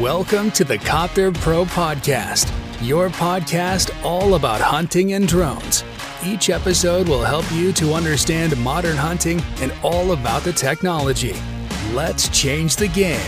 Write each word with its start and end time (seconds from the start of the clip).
Welcome 0.00 0.50
to 0.52 0.64
the 0.64 0.76
Copter 0.76 1.30
Pro 1.30 1.64
Podcast, 1.64 2.50
your 2.82 3.10
podcast 3.10 3.94
all 4.04 4.34
about 4.34 4.60
hunting 4.60 5.12
and 5.12 5.28
drones. 5.28 5.84
Each 6.24 6.50
episode 6.50 7.08
will 7.08 7.22
help 7.22 7.44
you 7.52 7.72
to 7.74 7.94
understand 7.94 8.56
modern 8.56 8.96
hunting 8.96 9.40
and 9.60 9.72
all 9.84 10.10
about 10.10 10.42
the 10.42 10.52
technology. 10.52 11.36
Let's 11.92 12.28
change 12.30 12.74
the 12.74 12.88
game. 12.88 13.20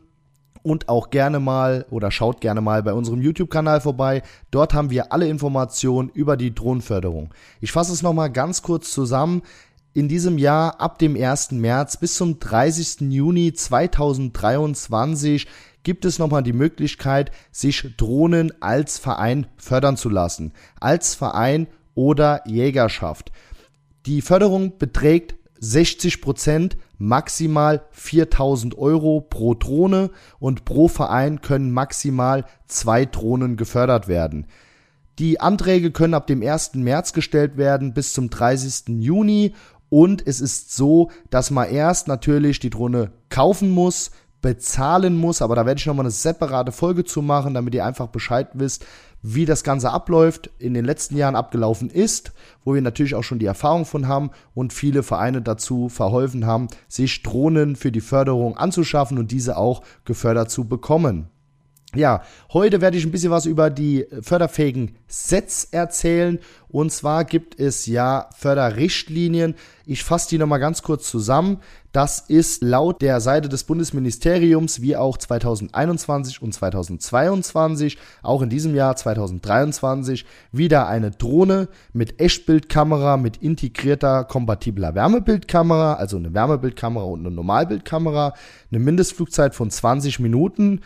und 0.63 0.89
auch 0.89 1.09
gerne 1.09 1.39
mal 1.39 1.85
oder 1.89 2.11
schaut 2.11 2.41
gerne 2.41 2.61
mal 2.61 2.83
bei 2.83 2.93
unserem 2.93 3.21
YouTube-Kanal 3.21 3.81
vorbei. 3.81 4.21
Dort 4.51 4.73
haben 4.73 4.89
wir 4.89 5.11
alle 5.11 5.27
Informationen 5.27 6.09
über 6.09 6.37
die 6.37 6.53
Drohnenförderung. 6.53 7.29
Ich 7.59 7.71
fasse 7.71 7.93
es 7.93 8.01
nochmal 8.01 8.31
ganz 8.31 8.61
kurz 8.61 8.91
zusammen. 8.91 9.41
In 9.93 10.07
diesem 10.07 10.37
Jahr 10.37 10.79
ab 10.79 10.99
dem 10.99 11.15
1. 11.21 11.51
März 11.51 11.97
bis 11.97 12.15
zum 12.15 12.39
30. 12.39 13.11
Juni 13.11 13.51
2023 13.51 15.47
gibt 15.83 16.05
es 16.05 16.19
nochmal 16.19 16.43
die 16.43 16.53
Möglichkeit, 16.53 17.31
sich 17.51 17.95
Drohnen 17.97 18.53
als 18.61 18.99
Verein 18.99 19.47
fördern 19.57 19.97
zu 19.97 20.07
lassen. 20.09 20.53
Als 20.79 21.15
Verein 21.15 21.67
oder 21.93 22.41
Jägerschaft. 22.47 23.31
Die 24.05 24.21
Förderung 24.21 24.77
beträgt 24.77 25.35
60 25.59 26.21
Prozent, 26.21 26.77
maximal 27.01 27.81
4000 27.89 28.77
Euro 28.77 29.21
pro 29.21 29.55
Drohne 29.55 30.11
und 30.37 30.65
pro 30.65 30.87
Verein 30.87 31.41
können 31.41 31.71
maximal 31.71 32.45
zwei 32.67 33.05
Drohnen 33.05 33.57
gefördert 33.57 34.07
werden. 34.07 34.45
Die 35.17 35.41
Anträge 35.41 35.91
können 35.91 36.13
ab 36.13 36.27
dem 36.27 36.43
1. 36.43 36.75
März 36.75 37.13
gestellt 37.13 37.57
werden 37.57 37.95
bis 37.95 38.13
zum 38.13 38.29
30. 38.29 38.99
Juni 38.99 39.55
und 39.89 40.25
es 40.25 40.41
ist 40.41 40.75
so, 40.75 41.09
dass 41.31 41.49
man 41.49 41.69
erst 41.69 42.07
natürlich 42.07 42.59
die 42.59 42.69
Drohne 42.69 43.11
kaufen 43.29 43.71
muss, 43.71 44.11
bezahlen 44.41 45.15
muss, 45.15 45.41
aber 45.41 45.55
da 45.55 45.65
werde 45.65 45.79
ich 45.79 45.85
nochmal 45.85 46.05
eine 46.05 46.11
separate 46.11 46.71
Folge 46.71 47.03
zu 47.03 47.21
machen, 47.21 47.53
damit 47.53 47.75
ihr 47.75 47.85
einfach 47.85 48.07
Bescheid 48.07 48.49
wisst, 48.53 48.85
wie 49.21 49.45
das 49.45 49.63
Ganze 49.63 49.91
abläuft, 49.91 50.49
in 50.57 50.73
den 50.73 50.85
letzten 50.85 51.15
Jahren 51.15 51.35
abgelaufen 51.35 51.89
ist, 51.89 52.31
wo 52.63 52.73
wir 52.73 52.81
natürlich 52.81 53.15
auch 53.15 53.23
schon 53.23 53.39
die 53.39 53.45
Erfahrung 53.45 53.85
von 53.85 54.07
haben 54.07 54.31
und 54.55 54.73
viele 54.73 55.03
Vereine 55.03 55.41
dazu 55.41 55.89
verholfen 55.89 56.45
haben, 56.45 56.67
sich 56.87 57.21
Drohnen 57.21 57.75
für 57.75 57.91
die 57.91 58.01
Förderung 58.01 58.57
anzuschaffen 58.57 59.17
und 59.17 59.31
diese 59.31 59.57
auch 59.57 59.83
gefördert 60.05 60.49
zu 60.49 60.65
bekommen. 60.65 61.29
Ja, 61.93 62.21
heute 62.53 62.79
werde 62.79 62.97
ich 62.97 63.03
ein 63.03 63.11
bisschen 63.11 63.31
was 63.31 63.45
über 63.45 63.69
die 63.69 64.05
förderfähigen 64.21 64.95
Sets 65.07 65.65
erzählen. 65.71 66.39
Und 66.69 66.93
zwar 66.93 67.25
gibt 67.25 67.59
es 67.59 67.85
ja 67.85 68.29
Förderrichtlinien. 68.33 69.55
Ich 69.85 70.05
fasse 70.05 70.29
die 70.29 70.37
nochmal 70.37 70.61
ganz 70.61 70.83
kurz 70.83 71.09
zusammen. 71.09 71.57
Das 71.91 72.21
ist 72.21 72.63
laut 72.63 73.01
der 73.01 73.19
Seite 73.19 73.49
des 73.49 73.65
Bundesministeriums 73.65 74.81
wie 74.81 74.95
auch 74.95 75.17
2021 75.17 76.41
und 76.41 76.53
2022, 76.53 77.97
auch 78.23 78.41
in 78.41 78.49
diesem 78.49 78.73
Jahr 78.73 78.95
2023, 78.95 80.25
wieder 80.53 80.87
eine 80.87 81.11
Drohne 81.11 81.67
mit 81.91 82.21
Echtbildkamera, 82.21 83.17
mit 83.17 83.35
integrierter 83.35 84.23
kompatibler 84.23 84.95
Wärmebildkamera, 84.95 85.95
also 85.95 86.15
eine 86.15 86.33
Wärmebildkamera 86.33 87.03
und 87.03 87.19
eine 87.19 87.35
Normalbildkamera, 87.35 88.33
eine 88.71 88.79
Mindestflugzeit 88.79 89.53
von 89.53 89.69
20 89.69 90.21
Minuten 90.21 90.79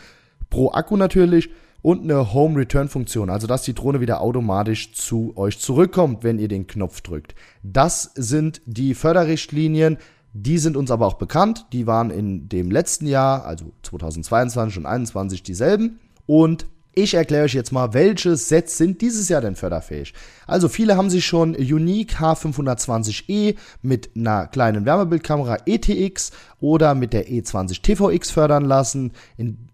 pro 0.55 0.71
Akku 0.71 0.95
natürlich 0.95 1.49
und 1.81 2.03
eine 2.03 2.33
Home 2.33 2.57
Return 2.57 2.87
Funktion, 2.87 3.29
also 3.29 3.45
dass 3.45 3.63
die 3.63 3.73
Drohne 3.73 3.99
wieder 3.99 4.21
automatisch 4.21 4.93
zu 4.93 5.33
euch 5.35 5.59
zurückkommt, 5.59 6.23
wenn 6.23 6.39
ihr 6.39 6.47
den 6.47 6.65
Knopf 6.65 7.01
drückt. 7.01 7.35
Das 7.61 8.11
sind 8.15 8.61
die 8.65 8.93
Förderrichtlinien. 8.93 9.97
Die 10.31 10.57
sind 10.57 10.77
uns 10.77 10.91
aber 10.91 11.07
auch 11.07 11.15
bekannt. 11.15 11.65
Die 11.73 11.87
waren 11.87 12.09
in 12.09 12.47
dem 12.47 12.71
letzten 12.71 13.05
Jahr, 13.05 13.43
also 13.43 13.73
2022 13.83 14.77
und 14.77 14.83
2021 14.83 15.43
dieselben. 15.43 15.99
Und 16.25 16.67
ich 16.93 17.15
erkläre 17.15 17.43
euch 17.43 17.53
jetzt 17.53 17.73
mal, 17.73 17.93
welche 17.93 18.37
Sets 18.37 18.77
sind 18.77 19.01
dieses 19.01 19.27
Jahr 19.27 19.41
denn 19.41 19.57
förderfähig. 19.57 20.13
Also 20.47 20.69
viele 20.69 20.95
haben 20.95 21.09
sich 21.09 21.25
schon 21.25 21.53
Unique 21.53 22.13
H520e 22.13 23.57
mit 23.81 24.11
einer 24.15 24.47
kleinen 24.47 24.85
Wärmebildkamera 24.85 25.57
ETX 25.65 26.31
oder 26.61 26.95
mit 26.95 27.11
der 27.11 27.27
E20 27.27 27.81
TVX 27.81 28.31
fördern 28.31 28.63
lassen. 28.63 29.11
In 29.35 29.67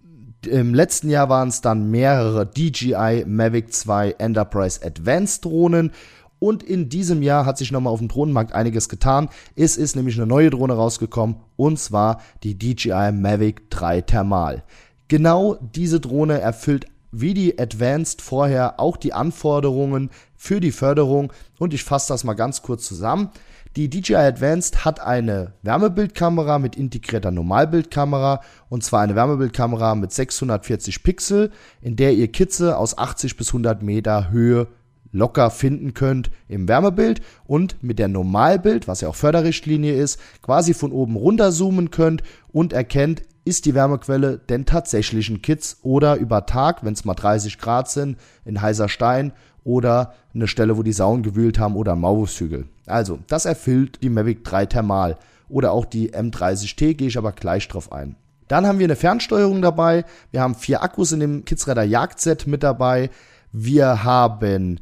im 0.48 0.74
letzten 0.74 1.10
Jahr 1.10 1.30
waren 1.30 1.50
es 1.50 1.62
dann 1.62 1.92
mehrere 1.92 2.46
DJI 2.46 3.26
Mavic 3.28 3.74
2 3.74 4.16
Enterprise 4.18 4.80
Advanced 4.84 5.46
Drohnen. 5.46 5.92
Und 6.40 6.64
in 6.64 6.90
diesem 6.90 7.22
Jahr 7.22 7.46
hat 7.46 7.60
sich 7.60 7.72
nochmal 7.72 7.94
auf 7.94 8.00
dem 8.00 8.08
Drohnenmarkt 8.08 8.54
einiges 8.54 8.90
getan. 8.90 9.30
Es 9.56 9.78
ist 9.78 9.96
nämlich 9.96 10.16
eine 10.18 10.26
neue 10.26 10.50
Drohne 10.50 10.74
rausgekommen 10.74 11.36
und 11.56 11.80
zwar 11.80 12.22
die 12.44 12.58
DJI 12.58 13.12
Mavic 13.12 13.70
3 13.70 14.02
Thermal. 14.02 14.64
Genau 15.08 15.58
diese 15.76 16.00
Drohne 16.00 16.42
erfüllt 16.42 16.88
wie 17.12 17.34
die 17.34 17.60
Advanced 17.60 18.22
vorher 18.22 18.80
auch 18.80 18.98
die 18.98 19.14
Anforderungen 19.14 20.10
für 20.36 20.60
die 20.60 20.72
Förderung 20.72 21.32
und 21.60 21.74
ich 21.74 21.84
fasse 21.84 22.14
das 22.14 22.24
mal 22.24 22.34
ganz 22.34 22.62
kurz 22.62 22.88
zusammen. 22.88 23.30
Die 23.78 23.90
DJI 23.90 24.16
Advanced 24.16 24.84
hat 24.84 25.00
eine 25.00 25.54
Wärmebildkamera 25.62 26.60
mit 26.60 26.76
integrierter 26.76 27.32
Normalbildkamera 27.32 28.42
und 28.68 28.84
zwar 28.84 29.02
eine 29.02 29.16
Wärmebildkamera 29.16 29.96
mit 29.96 30.12
640 30.12 31.04
Pixel, 31.04 31.52
in 31.82 31.96
der 31.96 32.14
ihr 32.14 32.28
Kitze 32.30 32.78
aus 32.78 32.98
80 32.98 33.38
bis 33.38 33.50
100 33.50 33.82
Meter 33.82 34.30
Höhe 34.30 34.68
locker 35.14 35.50
finden 35.52 35.94
könnt 35.94 36.32
im 36.48 36.68
Wärmebild 36.68 37.22
und 37.46 37.82
mit 37.84 38.00
der 38.00 38.08
Normalbild, 38.08 38.88
was 38.88 39.02
ja 39.02 39.10
auch 39.10 39.16
Förderrichtlinie 39.16 39.94
ist, 39.94 40.20
quasi 40.42 40.74
von 40.74 40.92
oben 40.92 41.16
runter 41.16 41.52
zoomen 41.52 41.92
könnt 41.92 42.24
und 42.52 42.74
erkennt, 42.74 43.24
ist 43.44 43.66
die 43.66 43.74
Wärmequelle 43.74 44.38
denn 44.38 44.66
tatsächlich 44.66 45.30
ein 45.30 45.42
Kitz 45.42 45.78
oder 45.82 46.16
über 46.16 46.46
Tag, 46.46 46.84
wenn 46.84 46.94
es 46.94 47.06
mal 47.06 47.14
30 47.14 47.58
Grad 47.58 47.90
sind, 47.90 48.18
in 48.46 48.62
heißer 48.62 48.90
Stein 48.90 49.34
oder 49.64 50.14
eine 50.34 50.48
Stelle, 50.48 50.78
wo 50.78 50.84
die 50.84 50.94
Sauen 50.94 51.24
gewühlt 51.24 51.60
haben 51.60 51.76
oder 51.76 51.94
ein 51.94 52.00
Maulwurfshügel. 52.00 52.66
Also, 52.86 53.20
das 53.28 53.46
erfüllt 53.46 54.00
die 54.04 54.10
Mavic 54.10 54.44
3 54.44 54.66
Thermal 54.68 55.18
oder 55.50 55.72
auch 55.72 55.86
die 55.86 56.14
M30T, 56.14 56.96
gehe 56.96 57.08
ich 57.08 57.18
aber 57.18 57.32
gleich 57.32 57.68
drauf 57.68 57.92
ein. 57.92 58.16
Dann 58.48 58.68
haben 58.68 58.80
wir 58.80 58.86
eine 58.86 58.96
Fernsteuerung 58.96 59.62
dabei. 59.62 60.04
Wir 60.32 60.42
haben 60.42 60.56
vier 60.56 60.84
Akkus 60.84 61.12
in 61.14 61.22
dem 61.22 61.46
Kidsradar 61.46 61.86
Jagdset 61.86 62.48
mit 62.48 62.64
dabei. 62.64 63.10
Wir 63.54 64.04
haben 64.04 64.80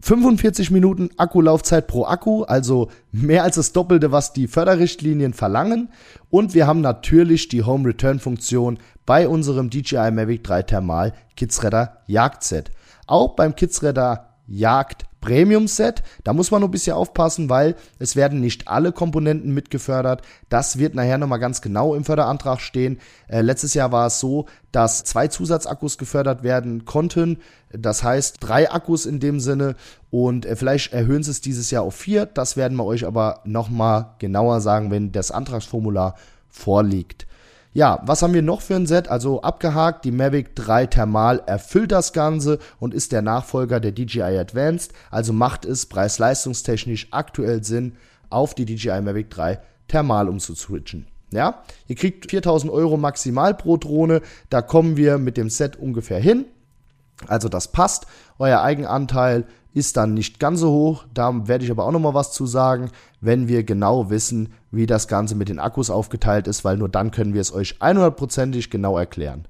45 0.00 0.70
Minuten 0.70 1.10
Akkulaufzeit 1.16 1.86
pro 1.86 2.04
Akku, 2.04 2.44
also 2.44 2.88
mehr 3.10 3.42
als 3.42 3.56
das 3.56 3.72
Doppelte, 3.72 4.12
was 4.12 4.32
die 4.32 4.46
Förderrichtlinien 4.46 5.32
verlangen. 5.32 5.88
Und 6.30 6.54
wir 6.54 6.66
haben 6.66 6.80
natürlich 6.80 7.48
die 7.48 7.64
Home 7.64 7.88
Return 7.88 8.20
Funktion 8.20 8.78
bei 9.06 9.26
unserem 9.26 9.70
DJI 9.70 10.10
Mavic 10.12 10.44
3 10.44 10.62
Thermal 10.62 11.12
Kidsradar 11.36 12.02
Jagdset. 12.06 12.70
Auch 13.06 13.34
beim 13.34 13.56
Kidsradar 13.56 14.36
Jagd 14.46 15.07
Premium 15.20 15.68
Set. 15.68 16.02
Da 16.24 16.32
muss 16.32 16.50
man 16.50 16.60
nur 16.60 16.68
ein 16.68 16.72
bisschen 16.72 16.94
aufpassen, 16.94 17.50
weil 17.50 17.76
es 17.98 18.16
werden 18.16 18.40
nicht 18.40 18.68
alle 18.68 18.92
Komponenten 18.92 19.52
mitgefördert. 19.52 20.22
Das 20.48 20.78
wird 20.78 20.94
nachher 20.94 21.18
nochmal 21.18 21.38
ganz 21.38 21.60
genau 21.60 21.94
im 21.94 22.04
Förderantrag 22.04 22.60
stehen. 22.60 22.98
Äh, 23.28 23.40
letztes 23.40 23.74
Jahr 23.74 23.92
war 23.92 24.06
es 24.06 24.20
so, 24.20 24.46
dass 24.72 25.04
zwei 25.04 25.28
Zusatzakkus 25.28 25.98
gefördert 25.98 26.42
werden 26.42 26.84
konnten. 26.84 27.38
Das 27.72 28.02
heißt 28.02 28.36
drei 28.40 28.70
Akkus 28.70 29.06
in 29.06 29.20
dem 29.20 29.40
Sinne 29.40 29.76
und 30.10 30.46
äh, 30.46 30.56
vielleicht 30.56 30.92
erhöhen 30.92 31.22
sie 31.22 31.30
es 31.30 31.40
dieses 31.40 31.70
Jahr 31.70 31.82
auf 31.82 31.94
vier. 31.94 32.26
Das 32.26 32.56
werden 32.56 32.76
wir 32.76 32.84
euch 32.84 33.06
aber 33.06 33.40
nochmal 33.44 34.14
genauer 34.18 34.60
sagen, 34.60 34.90
wenn 34.90 35.12
das 35.12 35.30
Antragsformular 35.30 36.14
vorliegt. 36.48 37.26
Ja, 37.74 38.00
was 38.04 38.22
haben 38.22 38.34
wir 38.34 38.42
noch 38.42 38.62
für 38.62 38.76
ein 38.76 38.86
Set? 38.86 39.08
Also 39.08 39.42
abgehakt, 39.42 40.04
die 40.04 40.10
Mavic 40.10 40.56
3 40.56 40.86
Thermal 40.86 41.42
erfüllt 41.46 41.92
das 41.92 42.12
Ganze 42.12 42.58
und 42.80 42.94
ist 42.94 43.12
der 43.12 43.22
Nachfolger 43.22 43.78
der 43.78 43.92
DJI 43.92 44.38
Advanced. 44.38 44.92
Also 45.10 45.32
macht 45.32 45.64
es 45.64 45.86
preis-leistungstechnisch 45.86 47.08
aktuell 47.10 47.62
Sinn, 47.62 47.96
auf 48.30 48.54
die 48.54 48.64
DJI 48.64 49.00
Mavic 49.00 49.30
3 49.30 49.60
Thermal 49.86 50.28
umzuswitchen. 50.28 51.06
Ja, 51.30 51.62
ihr 51.86 51.96
kriegt 51.96 52.30
4000 52.30 52.72
Euro 52.72 52.96
maximal 52.96 53.54
pro 53.54 53.76
Drohne. 53.76 54.22
Da 54.48 54.62
kommen 54.62 54.96
wir 54.96 55.18
mit 55.18 55.36
dem 55.36 55.50
Set 55.50 55.76
ungefähr 55.76 56.18
hin. 56.18 56.46
Also 57.26 57.48
das 57.48 57.68
passt. 57.68 58.06
Euer 58.38 58.62
Eigenanteil 58.62 59.44
ist 59.78 59.96
dann 59.96 60.14
nicht 60.14 60.38
ganz 60.38 60.60
so 60.60 60.70
hoch. 60.70 61.04
Da 61.14 61.48
werde 61.48 61.64
ich 61.64 61.70
aber 61.70 61.86
auch 61.86 61.92
nochmal 61.92 62.14
was 62.14 62.32
zu 62.32 62.46
sagen, 62.46 62.90
wenn 63.20 63.48
wir 63.48 63.64
genau 63.64 64.10
wissen, 64.10 64.52
wie 64.70 64.86
das 64.86 65.08
Ganze 65.08 65.34
mit 65.34 65.48
den 65.48 65.58
Akkus 65.58 65.90
aufgeteilt 65.90 66.46
ist, 66.46 66.64
weil 66.64 66.76
nur 66.76 66.88
dann 66.88 67.10
können 67.10 67.34
wir 67.34 67.40
es 67.40 67.52
euch 67.52 67.76
100%ig 67.80 68.70
genau 68.70 68.98
erklären. 68.98 69.46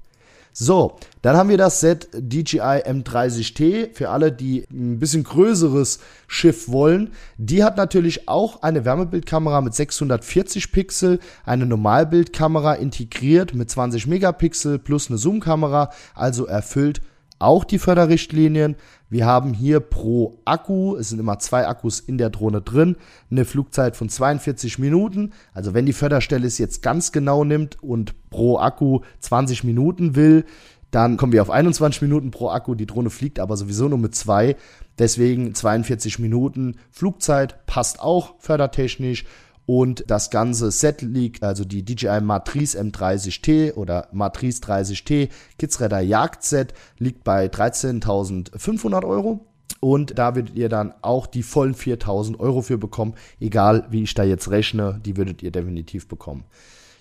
So, 0.51 0.97
dann 1.21 1.37
haben 1.37 1.49
wir 1.49 1.57
das 1.57 1.79
Set 1.79 2.09
DJI 2.13 2.59
M30T 2.59 3.93
für 3.93 4.09
alle, 4.09 4.31
die 4.31 4.65
ein 4.71 4.99
bisschen 4.99 5.23
größeres 5.23 5.99
Schiff 6.27 6.69
wollen. 6.69 7.11
Die 7.37 7.63
hat 7.63 7.77
natürlich 7.77 8.27
auch 8.27 8.63
eine 8.63 8.83
Wärmebildkamera 8.83 9.61
mit 9.61 9.75
640 9.75 10.71
Pixel, 10.71 11.19
eine 11.45 11.65
Normalbildkamera 11.65 12.73
integriert 12.73 13.53
mit 13.53 13.69
20 13.69 14.07
Megapixel 14.07 14.79
plus 14.79 15.09
eine 15.09 15.17
Zoomkamera, 15.17 15.91
also 16.15 16.45
erfüllt 16.45 17.01
auch 17.39 17.63
die 17.63 17.79
Förderrichtlinien. 17.79 18.75
Wir 19.09 19.25
haben 19.25 19.53
hier 19.53 19.79
pro 19.79 20.39
Akku, 20.45 20.95
es 20.97 21.09
sind 21.09 21.19
immer 21.19 21.39
zwei 21.39 21.67
Akkus 21.67 21.99
in 21.99 22.17
der 22.17 22.29
Drohne 22.29 22.61
drin, 22.61 22.97
eine 23.31 23.45
Flugzeit 23.45 23.95
von 23.95 24.09
42 24.09 24.77
Minuten. 24.77 25.31
Also 25.53 25.73
wenn 25.73 25.85
die 25.85 25.93
Förderstelle 25.93 26.45
es 26.45 26.57
jetzt 26.57 26.83
ganz 26.83 27.11
genau 27.11 27.43
nimmt 27.43 27.81
und 27.81 28.29
pro 28.29 28.59
Akku 28.59 29.01
20 29.21 29.63
Minuten 29.63 30.15
will, 30.15 30.45
dann 30.91 31.17
kommen 31.17 31.33
wir 31.33 31.41
auf 31.41 31.51
21 31.51 32.01
Minuten 32.01 32.31
pro 32.31 32.49
Akku. 32.49 32.75
Die 32.75 32.87
Drohne 32.87 33.09
fliegt 33.09 33.39
aber 33.39 33.57
sowieso 33.57 33.87
nur 33.87 33.99
mit 33.99 34.15
zwei. 34.15 34.55
Deswegen 34.97 35.53
42 35.53 36.19
Minuten 36.19 36.77
Flugzeit 36.91 37.65
passt 37.67 38.01
auch 38.01 38.35
fördertechnisch. 38.39 39.25
Und 39.69 40.05
das 40.07 40.31
ganze 40.31 40.71
Set 40.71 41.03
liegt, 41.03 41.43
also 41.43 41.63
die 41.63 41.85
DJI 41.85 42.21
Matrice 42.21 42.75
M30T 42.75 43.75
oder 43.75 44.07
Matrice 44.11 44.63
30T 44.63 45.29
Kidsradar 45.59 46.01
Jagdset 46.01 46.73
liegt 46.97 47.23
bei 47.23 47.45
13.500 47.45 49.05
Euro. 49.05 49.45
Und 49.79 50.17
da 50.17 50.33
würdet 50.33 50.55
ihr 50.55 50.69
dann 50.69 50.95
auch 51.03 51.27
die 51.27 51.43
vollen 51.43 51.75
4000 51.75 52.39
Euro 52.39 52.63
für 52.63 52.79
bekommen. 52.79 53.13
Egal 53.39 53.85
wie 53.91 54.01
ich 54.01 54.15
da 54.15 54.23
jetzt 54.23 54.49
rechne, 54.49 54.99
die 55.05 55.17
würdet 55.17 55.43
ihr 55.43 55.51
definitiv 55.51 56.07
bekommen. 56.07 56.45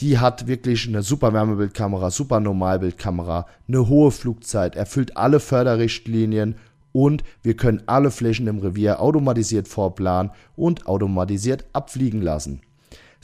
Die 0.02 0.20
hat 0.20 0.48
wirklich 0.48 0.88
eine 0.88 1.04
super 1.04 1.32
Wärmebildkamera, 1.32 2.12
super 2.12 2.42
Normalbildkamera, 2.42 3.46
eine 3.68 3.88
hohe 3.88 4.12
Flugzeit, 4.12 4.76
erfüllt 4.76 5.16
alle 5.16 5.40
Förderrichtlinien 5.40 6.56
und 6.92 7.24
wir 7.44 7.56
können 7.56 7.84
alle 7.88 8.12
Flächen 8.12 8.48
im 8.48 8.60
Revier 8.60 9.02
automatisiert 9.02 9.68
vorplanen 9.68 10.32
und 10.56 10.88
automatisiert 10.88 11.66
abfliegen 11.74 12.22
lassen. 12.22 12.62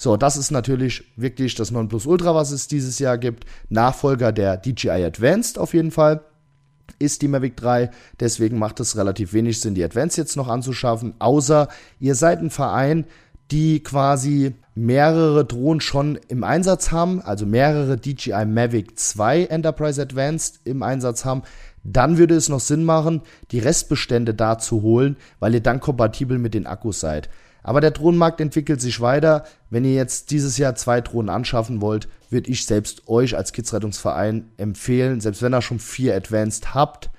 So, 0.01 0.17
das 0.17 0.35
ist 0.35 0.49
natürlich 0.49 1.03
wirklich 1.15 1.53
das 1.53 1.69
Nonplusultra, 1.69 2.33
was 2.33 2.49
es 2.49 2.67
dieses 2.67 2.97
Jahr 2.97 3.19
gibt. 3.19 3.45
Nachfolger 3.69 4.31
der 4.31 4.57
DJI 4.57 5.05
Advanced 5.05 5.59
auf 5.59 5.75
jeden 5.75 5.91
Fall 5.91 6.21
ist 6.97 7.21
die 7.21 7.27
Mavic 7.27 7.55
3. 7.57 7.91
Deswegen 8.19 8.57
macht 8.57 8.79
es 8.79 8.97
relativ 8.97 9.33
wenig 9.33 9.61
Sinn, 9.61 9.75
die 9.75 9.83
Advanced 9.83 10.17
jetzt 10.17 10.37
noch 10.37 10.47
anzuschaffen. 10.47 11.13
Außer 11.19 11.67
ihr 11.99 12.15
seid 12.15 12.39
ein 12.39 12.49
Verein, 12.49 13.05
die 13.51 13.83
quasi 13.83 14.55
mehrere 14.73 15.45
Drohnen 15.45 15.81
schon 15.81 16.17
im 16.29 16.43
Einsatz 16.43 16.91
haben, 16.91 17.21
also 17.21 17.45
mehrere 17.45 17.95
DJI 17.95 18.45
Mavic 18.47 18.97
2 18.97 19.43
Enterprise 19.43 20.01
Advanced 20.01 20.61
im 20.63 20.81
Einsatz 20.81 21.25
haben, 21.25 21.43
dann 21.83 22.17
würde 22.17 22.33
es 22.33 22.49
noch 22.49 22.59
Sinn 22.59 22.85
machen, 22.85 23.21
die 23.51 23.59
Restbestände 23.59 24.33
da 24.33 24.57
zu 24.57 24.81
holen, 24.81 25.17
weil 25.39 25.53
ihr 25.53 25.61
dann 25.61 25.79
kompatibel 25.79 26.39
mit 26.39 26.55
den 26.55 26.65
Akkus 26.65 27.01
seid. 27.01 27.29
Aber 27.63 27.81
der 27.81 27.91
Drohnenmarkt 27.91 28.41
entwickelt 28.41 28.81
sich 28.81 29.01
weiter. 29.01 29.43
Wenn 29.69 29.85
ihr 29.85 29.93
jetzt 29.93 30.31
dieses 30.31 30.57
Jahr 30.57 30.75
zwei 30.75 31.01
Drohnen 31.01 31.29
anschaffen 31.29 31.81
wollt, 31.81 32.07
würde 32.29 32.49
ich 32.49 32.65
selbst 32.65 33.07
euch 33.07 33.35
als 33.35 33.53
Kidsrettungsverein 33.53 34.51
empfehlen, 34.57 35.21
selbst 35.21 35.41
wenn 35.41 35.53
ihr 35.53 35.61
schon 35.61 35.79
vier 35.79 36.15
Advanced 36.15 36.73
habt, 36.73 37.09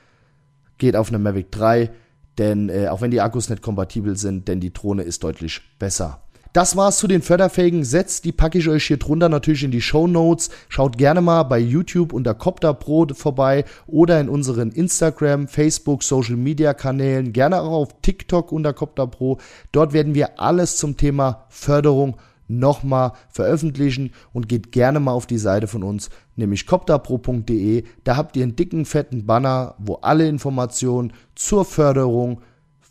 geht 0.79 0.97
auf 0.97 1.09
eine 1.09 1.19
Mavic 1.19 1.53
3, 1.53 1.91
denn 2.39 2.69
äh, 2.69 2.89
auch 2.89 3.01
wenn 3.01 3.11
die 3.11 3.21
Akkus 3.21 3.49
nicht 3.51 3.63
kompatibel 3.63 4.17
sind, 4.17 4.49
denn 4.49 4.59
die 4.59 4.73
Drohne 4.73 5.03
ist 5.03 5.23
deutlich 5.23 5.61
besser. 5.79 6.22
Das 6.53 6.77
war's 6.77 6.99
zu 6.99 7.09
den 7.09 7.23
förderfähigen 7.23 7.83
Sets. 7.83 8.21
Die 8.21 8.33
packe 8.33 8.59
ich 8.59 8.69
euch 8.69 8.85
hier 8.85 8.99
drunter 8.99 9.31
natürlich 9.31 9.65
in 9.65 9.71
die 9.71 9.81
Show 9.81 10.07
Notes. 10.07 10.51
Schaut 10.69 10.99
gerne 10.99 11.23
mal 11.23 11.45
bei 11.45 11.59
YouTube 11.59 12.13
unter 12.13 12.35
Copter 12.35 12.75
Pro 12.75 13.07
vorbei 13.15 13.65
oder 13.87 14.21
in 14.21 14.29
unseren 14.29 14.71
Instagram, 14.71 15.49
Facebook, 15.49 16.03
Social 16.03 16.37
Media 16.37 16.75
Kanälen. 16.75 17.33
Gerne 17.33 17.63
auch 17.63 17.73
auf 17.73 18.03
TikTok 18.03 18.53
unter 18.53 18.75
Copter 18.75 19.07
Pro. 19.07 19.39
Dort 19.73 19.95
werden 19.95 20.15
wir 20.15 20.39
alles 20.41 20.77
zum 20.77 20.99
Thema 20.99 21.47
Förderung 21.49 22.19
nochmal 22.49 23.13
veröffentlichen 23.31 24.13
und 24.35 24.47
geht 24.47 24.73
gerne 24.73 25.01
mal 25.01 25.13
auf 25.13 25.27
die 25.27 25.39
Seite 25.39 25.69
von 25.69 25.83
uns, 25.83 26.11
nämlich 26.37 26.67
copterpro.de. 26.67 27.85
Da 28.05 28.17
habt 28.19 28.37
ihr 28.37 28.43
einen 28.43 28.57
dicken, 28.57 28.85
fetten 28.85 29.25
Banner, 29.25 29.75
wo 29.79 29.95
alle 30.03 30.29
Informationen 30.29 31.15
zur 31.35 31.65
Förderung 31.65 32.43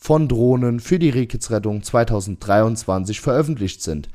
von 0.02 0.28
Drohnen 0.28 0.80
für 0.80 0.98
die 0.98 1.10
Rehkitzrettung 1.10 1.84
2023 1.84 3.22
veröffentlicht 3.22 3.84
sind. 3.84 4.10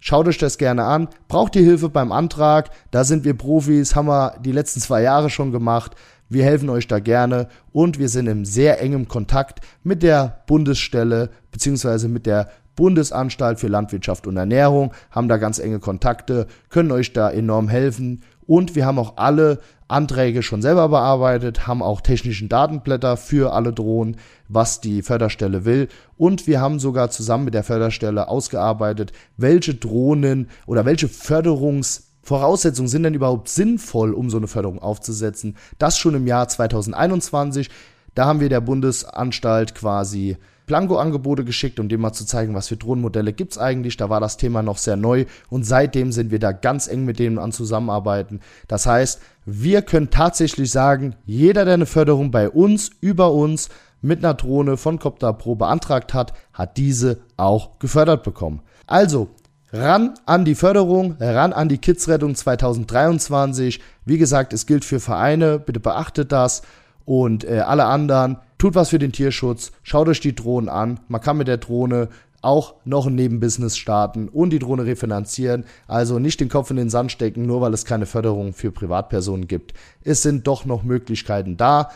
Schaut 0.00 0.26
euch 0.28 0.38
das 0.38 0.56
gerne 0.56 0.84
an. 0.84 1.08
Braucht 1.28 1.56
ihr 1.56 1.62
Hilfe 1.62 1.90
beim 1.90 2.10
Antrag? 2.10 2.70
Da 2.90 3.04
sind 3.04 3.24
wir 3.24 3.34
Profis, 3.34 3.94
haben 3.94 4.08
wir 4.08 4.38
die 4.42 4.52
letzten 4.52 4.80
zwei 4.80 5.02
Jahre 5.02 5.28
schon 5.28 5.52
gemacht. 5.52 5.94
Wir 6.30 6.44
helfen 6.44 6.70
euch 6.70 6.88
da 6.88 7.00
gerne 7.00 7.48
und 7.72 7.98
wir 7.98 8.08
sind 8.08 8.26
im 8.28 8.46
sehr 8.46 8.80
engem 8.80 9.08
Kontakt 9.08 9.60
mit 9.84 10.02
der 10.02 10.42
Bundesstelle 10.46 11.30
bzw. 11.52 12.08
mit 12.08 12.24
der 12.24 12.48
Bundesanstalt 12.74 13.60
für 13.60 13.68
Landwirtschaft 13.68 14.26
und 14.26 14.36
Ernährung, 14.36 14.92
haben 15.10 15.28
da 15.28 15.38
ganz 15.38 15.58
enge 15.58 15.80
Kontakte, 15.80 16.46
können 16.68 16.92
euch 16.92 17.12
da 17.12 17.30
enorm 17.30 17.68
helfen 17.68 18.22
und 18.46 18.74
wir 18.74 18.86
haben 18.86 18.98
auch 18.98 19.16
alle 19.16 19.60
Anträge 19.88 20.42
schon 20.42 20.62
selber 20.62 20.88
bearbeitet, 20.88 21.66
haben 21.66 21.82
auch 21.82 22.00
technischen 22.00 22.48
Datenblätter 22.48 23.16
für 23.16 23.52
alle 23.52 23.72
Drohnen, 23.72 24.16
was 24.48 24.80
die 24.80 25.02
Förderstelle 25.02 25.64
will. 25.64 25.88
Und 26.16 26.46
wir 26.46 26.60
haben 26.60 26.78
sogar 26.78 27.10
zusammen 27.10 27.44
mit 27.44 27.54
der 27.54 27.64
Förderstelle 27.64 28.28
ausgearbeitet, 28.28 29.12
welche 29.36 29.74
Drohnen 29.74 30.48
oder 30.66 30.84
welche 30.84 31.08
Förderungsvoraussetzungen 31.08 32.88
sind 32.88 33.02
denn 33.04 33.14
überhaupt 33.14 33.48
sinnvoll, 33.48 34.12
um 34.12 34.30
so 34.30 34.36
eine 34.36 34.48
Förderung 34.48 34.80
aufzusetzen. 34.80 35.56
Das 35.78 35.98
schon 35.98 36.14
im 36.14 36.26
Jahr 36.26 36.48
2021. 36.48 37.70
Da 38.14 38.24
haben 38.24 38.40
wir 38.40 38.48
der 38.48 38.60
Bundesanstalt 38.62 39.74
quasi 39.74 40.36
Blanko-Angebote 40.66 41.44
geschickt, 41.44 41.78
um 41.80 41.88
dem 41.88 42.00
mal 42.00 42.12
zu 42.12 42.26
zeigen, 42.26 42.54
was 42.54 42.68
für 42.68 42.76
Drohnenmodelle 42.76 43.32
gibt 43.32 43.52
es 43.52 43.58
eigentlich. 43.58 43.96
Da 43.96 44.10
war 44.10 44.20
das 44.20 44.36
Thema 44.36 44.62
noch 44.62 44.78
sehr 44.78 44.96
neu 44.96 45.24
und 45.48 45.64
seitdem 45.64 46.12
sind 46.12 46.30
wir 46.30 46.38
da 46.38 46.52
ganz 46.52 46.88
eng 46.88 47.04
mit 47.04 47.18
denen 47.18 47.38
an 47.38 47.52
zusammenarbeiten. 47.52 48.40
Das 48.68 48.86
heißt, 48.86 49.20
wir 49.44 49.82
können 49.82 50.10
tatsächlich 50.10 50.70
sagen, 50.70 51.14
jeder, 51.24 51.64
der 51.64 51.74
eine 51.74 51.86
Förderung 51.86 52.32
bei 52.32 52.50
uns, 52.50 52.90
über 53.00 53.32
uns, 53.32 53.68
mit 54.02 54.24
einer 54.24 54.34
Drohne 54.34 54.76
von 54.76 54.98
Copter 54.98 55.32
Pro 55.32 55.54
beantragt 55.54 56.14
hat, 56.14 56.32
hat 56.52 56.76
diese 56.76 57.18
auch 57.36 57.78
gefördert 57.78 58.22
bekommen. 58.22 58.62
Also, 58.86 59.28
ran 59.72 60.14
an 60.26 60.44
die 60.44 60.54
Förderung, 60.54 61.16
ran 61.18 61.52
an 61.52 61.68
die 61.68 61.78
Kidsrettung 61.78 62.34
2023. 62.34 63.80
Wie 64.04 64.18
gesagt, 64.18 64.52
es 64.52 64.66
gilt 64.66 64.84
für 64.84 65.00
Vereine, 65.00 65.58
bitte 65.58 65.80
beachtet 65.80 66.32
das 66.32 66.62
und 67.04 67.44
äh, 67.44 67.60
alle 67.60 67.84
anderen, 67.84 68.38
tut 68.58 68.74
was 68.74 68.90
für 68.90 68.98
den 68.98 69.12
Tierschutz, 69.12 69.72
schaut 69.82 70.08
euch 70.08 70.20
die 70.20 70.34
Drohnen 70.34 70.68
an. 70.68 71.00
Man 71.08 71.20
kann 71.20 71.36
mit 71.36 71.48
der 71.48 71.58
Drohne 71.58 72.08
auch 72.42 72.74
noch 72.84 73.06
ein 73.06 73.14
Nebenbusiness 73.14 73.76
starten 73.76 74.28
und 74.28 74.50
die 74.50 74.58
Drohne 74.58 74.84
refinanzieren. 74.86 75.64
Also 75.88 76.18
nicht 76.18 76.40
den 76.40 76.48
Kopf 76.48 76.70
in 76.70 76.76
den 76.76 76.90
Sand 76.90 77.10
stecken, 77.10 77.46
nur 77.46 77.60
weil 77.60 77.74
es 77.74 77.84
keine 77.84 78.06
Förderung 78.06 78.52
für 78.52 78.70
Privatpersonen 78.70 79.48
gibt. 79.48 79.74
Es 80.04 80.22
sind 80.22 80.46
doch 80.46 80.64
noch 80.64 80.84
Möglichkeiten 80.84 81.56
da 81.56 81.90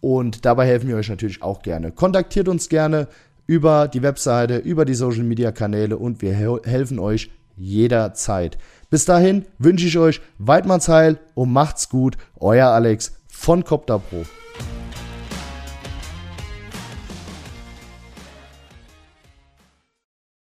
und 0.00 0.44
dabei 0.44 0.66
helfen 0.66 0.88
wir 0.88 0.96
euch 0.96 1.08
natürlich 1.08 1.42
auch 1.42 1.62
gerne. 1.62 1.92
Kontaktiert 1.92 2.48
uns 2.48 2.68
gerne 2.68 3.08
über 3.46 3.88
die 3.88 4.02
Webseite, 4.02 4.56
über 4.56 4.84
die 4.84 4.94
Social 4.94 5.22
Media 5.22 5.52
Kanäle 5.52 5.96
und 5.96 6.22
wir 6.22 6.34
helfen 6.34 6.98
euch 6.98 7.30
jederzeit. 7.56 8.58
Bis 8.90 9.04
dahin 9.04 9.46
wünsche 9.58 9.86
ich 9.86 9.98
euch 9.98 10.20
Weidmannsheil 10.38 11.18
und 11.34 11.52
macht's 11.52 11.88
gut. 11.88 12.16
Euer 12.38 12.68
Alex 12.68 13.18
von 13.28 13.64
Copter 13.64 13.98
Pro. 13.98 14.24